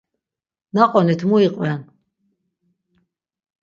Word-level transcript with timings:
Naqonit 0.73 1.21
mu 1.29 1.37
iqven. 1.47 1.81